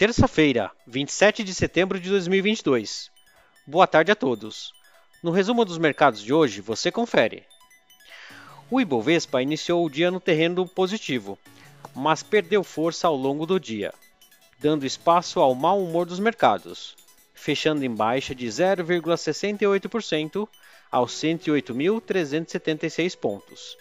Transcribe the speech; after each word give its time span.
Terça-feira, 0.00 0.72
27 0.86 1.44
de 1.44 1.52
setembro 1.52 2.00
de 2.00 2.08
2022. 2.08 3.10
Boa 3.66 3.86
tarde 3.86 4.10
a 4.10 4.14
todos. 4.14 4.72
No 5.22 5.30
resumo 5.30 5.62
dos 5.62 5.76
mercados 5.76 6.22
de 6.22 6.32
hoje, 6.32 6.62
você 6.62 6.90
confere. 6.90 7.44
O 8.70 8.80
Ibovespa 8.80 9.42
iniciou 9.42 9.84
o 9.84 9.90
dia 9.90 10.10
no 10.10 10.18
terreno 10.18 10.66
positivo, 10.66 11.38
mas 11.94 12.22
perdeu 12.22 12.64
força 12.64 13.08
ao 13.08 13.14
longo 13.14 13.44
do 13.44 13.60
dia, 13.60 13.92
dando 14.58 14.86
espaço 14.86 15.38
ao 15.38 15.54
mau 15.54 15.84
humor 15.84 16.06
dos 16.06 16.18
mercados, 16.18 16.96
fechando 17.34 17.84
em 17.84 17.94
baixa 17.94 18.34
de 18.34 18.46
0,68% 18.46 20.48
aos 20.90 21.12
108.376 21.12 23.18
pontos, 23.18 23.76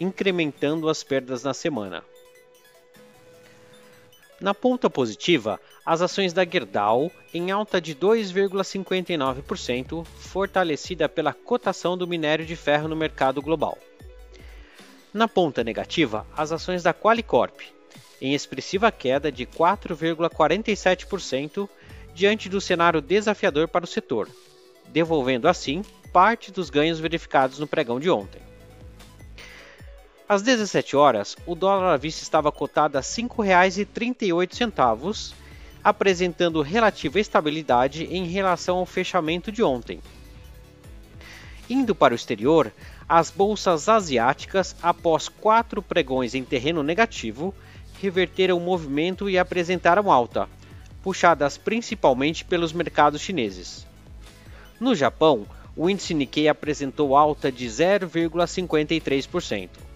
incrementando 0.00 0.88
as 0.88 1.04
perdas 1.04 1.44
na 1.44 1.54
semana. 1.54 2.02
Na 4.40 4.54
ponta 4.54 4.88
positiva, 4.88 5.60
as 5.84 6.00
ações 6.00 6.32
da 6.32 6.46
Gerdau 6.46 7.12
em 7.34 7.50
alta 7.50 7.78
de 7.78 7.94
2,59%, 7.94 10.06
fortalecida 10.06 11.06
pela 11.10 11.34
cotação 11.34 11.98
do 11.98 12.06
minério 12.06 12.46
de 12.46 12.56
ferro 12.56 12.88
no 12.88 12.96
mercado 12.96 13.42
global. 13.42 13.76
Na 15.12 15.28
ponta 15.28 15.62
negativa, 15.62 16.26
as 16.34 16.52
ações 16.52 16.82
da 16.82 16.94
Qualicorp, 16.94 17.60
em 18.18 18.32
expressiva 18.32 18.90
queda 18.90 19.30
de 19.30 19.44
4,47% 19.44 21.68
diante 22.14 22.48
do 22.48 22.62
cenário 22.62 23.02
desafiador 23.02 23.68
para 23.68 23.84
o 23.84 23.88
setor, 23.88 24.26
devolvendo 24.88 25.48
assim 25.48 25.82
parte 26.12 26.50
dos 26.50 26.70
ganhos 26.70 26.98
verificados 26.98 27.58
no 27.58 27.66
pregão 27.66 28.00
de 28.00 28.08
ontem. 28.08 28.40
Às 30.30 30.40
17 30.42 30.96
horas, 30.96 31.36
o 31.44 31.56
dólar 31.56 31.92
à 31.92 31.96
vista 31.96 32.22
estava 32.22 32.52
cotado 32.52 32.96
a 32.96 33.00
R$ 33.00 33.04
5,38, 33.04 35.34
apresentando 35.82 36.62
relativa 36.62 37.18
estabilidade 37.18 38.04
em 38.04 38.26
relação 38.26 38.76
ao 38.76 38.86
fechamento 38.86 39.50
de 39.50 39.60
ontem. 39.60 40.00
Indo 41.68 41.96
para 41.96 42.12
o 42.12 42.14
exterior, 42.14 42.72
as 43.08 43.28
bolsas 43.28 43.88
asiáticas, 43.88 44.76
após 44.80 45.28
quatro 45.28 45.82
pregões 45.82 46.32
em 46.32 46.44
terreno 46.44 46.84
negativo, 46.84 47.52
reverteram 48.00 48.56
o 48.56 48.60
movimento 48.60 49.28
e 49.28 49.36
apresentaram 49.36 50.12
alta, 50.12 50.48
puxadas 51.02 51.58
principalmente 51.58 52.44
pelos 52.44 52.72
mercados 52.72 53.20
chineses. 53.20 53.84
No 54.78 54.94
Japão, 54.94 55.44
o 55.74 55.90
índice 55.90 56.14
Nikkei 56.14 56.46
apresentou 56.46 57.16
alta 57.16 57.50
de 57.50 57.66
0,53%. 57.66 59.89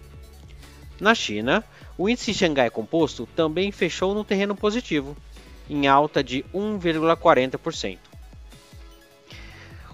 Na 0.99 1.13
China, 1.13 1.63
o 1.97 2.07
índice 2.07 2.33
Xangai 2.33 2.69
Composto 2.69 3.27
também 3.35 3.71
fechou 3.71 4.13
no 4.13 4.23
terreno 4.23 4.55
positivo, 4.55 5.15
em 5.69 5.87
alta 5.87 6.23
de 6.23 6.43
1,40%. 6.53 7.97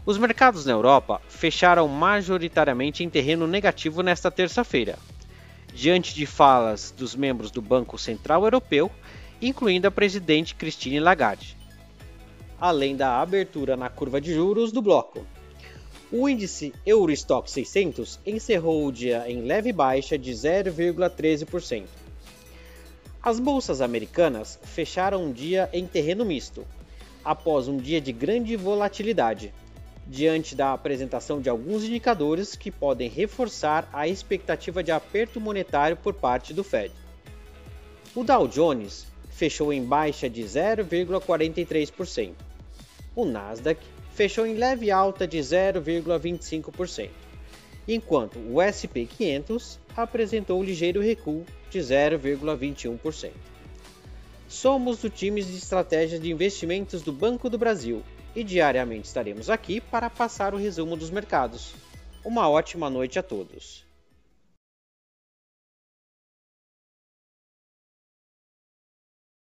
Os 0.05 0.17
mercados 0.17 0.65
na 0.65 0.73
Europa 0.73 1.21
fecharam 1.27 1.87
majoritariamente 1.87 3.03
em 3.03 3.09
terreno 3.09 3.47
negativo 3.47 4.01
nesta 4.01 4.31
terça-feira, 4.31 4.97
diante 5.73 6.13
de 6.13 6.25
falas 6.25 6.91
dos 6.95 7.15
membros 7.15 7.51
do 7.51 7.61
Banco 7.61 7.97
Central 7.97 8.43
Europeu, 8.43 8.91
incluindo 9.41 9.87
a 9.87 9.91
presidente 9.91 10.55
Christine 10.55 10.99
Lagarde, 10.99 11.57
além 12.59 12.95
da 12.95 13.21
abertura 13.21 13.75
na 13.77 13.89
curva 13.89 14.19
de 14.19 14.33
juros 14.33 14.71
do 14.71 14.81
bloco. 14.81 15.25
O 16.13 16.27
índice 16.27 16.73
Eurostock 16.85 17.49
600 17.49 18.19
encerrou 18.25 18.85
o 18.85 18.91
dia 18.91 19.23
em 19.31 19.43
leve 19.43 19.71
baixa 19.71 20.17
de 20.17 20.31
0,13%. 20.31 21.85
As 23.23 23.39
bolsas 23.39 23.79
americanas 23.79 24.59
fecharam 24.61 25.23
um 25.23 25.31
dia 25.31 25.69
em 25.71 25.87
terreno 25.87 26.25
misto, 26.25 26.67
após 27.23 27.69
um 27.69 27.77
dia 27.77 28.01
de 28.01 28.11
grande 28.11 28.57
volatilidade, 28.57 29.53
diante 30.05 30.53
da 30.53 30.73
apresentação 30.73 31.39
de 31.39 31.47
alguns 31.47 31.85
indicadores 31.85 32.57
que 32.57 32.69
podem 32.69 33.07
reforçar 33.07 33.89
a 33.93 34.05
expectativa 34.05 34.83
de 34.83 34.91
aperto 34.91 35.39
monetário 35.39 35.95
por 35.95 36.13
parte 36.13 36.53
do 36.53 36.63
Fed. 36.63 36.91
O 38.13 38.25
Dow 38.25 38.49
Jones 38.49 39.07
fechou 39.29 39.71
em 39.71 39.81
baixa 39.81 40.29
de 40.29 40.41
0,43%. 40.41 42.33
O 43.13 43.25
Nasdaq 43.25 43.81
fechou 44.13 44.45
em 44.45 44.55
leve 44.55 44.89
alta 44.89 45.27
de 45.27 45.37
0,25%, 45.37 47.09
enquanto 47.87 48.39
o 48.39 48.61
SP 48.63 49.03
500 49.05 49.79
apresentou 49.97 50.63
ligeiro 50.63 51.01
recuo 51.01 51.45
de 51.69 51.79
0,21%. 51.79 53.31
Somos 54.47 54.99
do 54.99 55.09
time 55.09 55.43
de 55.43 55.57
estratégias 55.57 56.21
de 56.21 56.31
investimentos 56.31 57.01
do 57.01 57.11
Banco 57.11 57.49
do 57.49 57.57
Brasil 57.57 58.01
e 58.35 58.43
diariamente 58.43 59.07
estaremos 59.07 59.49
aqui 59.49 59.81
para 59.81 60.09
passar 60.09 60.53
o 60.53 60.57
resumo 60.57 60.95
dos 60.95 61.09
mercados. 61.09 61.73
Uma 62.23 62.49
ótima 62.49 62.89
noite 62.89 63.19
a 63.19 63.23
todos. 63.23 63.90